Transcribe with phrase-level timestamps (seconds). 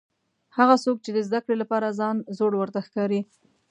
[0.57, 3.21] هغه څوک چې د زده کړې لپاره ځان زوړ ورته ښکاري.